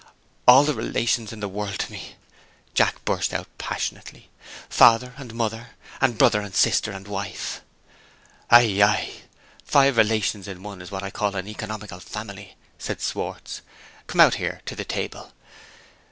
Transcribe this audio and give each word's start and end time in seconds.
"All 0.47 0.63
the 0.63 0.73
relations 0.73 1.31
in 1.31 1.41
the 1.41 1.47
world 1.47 1.77
to 1.77 1.91
me!" 1.91 2.15
Jack 2.73 3.05
burst 3.05 3.35
out 3.35 3.45
passionately. 3.59 4.31
"Father 4.67 5.13
and 5.15 5.31
mother 5.31 5.75
and 6.01 6.17
brother 6.17 6.41
and 6.41 6.55
sister 6.55 6.89
and 6.91 7.07
wife." 7.07 7.61
"Aye, 8.49 8.81
aye? 8.81 9.11
Five 9.63 9.97
relations 9.97 10.47
in 10.47 10.63
one 10.63 10.81
is 10.81 10.89
what 10.89 11.03
I 11.03 11.11
call 11.11 11.35
an 11.35 11.47
economical 11.47 11.99
family," 11.99 12.55
said 12.79 12.99
Schwartz. 12.99 13.61
"Come 14.07 14.21
out 14.21 14.33
here, 14.41 14.61
to 14.65 14.75
the 14.75 14.85
table. 14.85 15.33